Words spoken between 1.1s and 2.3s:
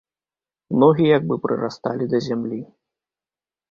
як бы прырасталі да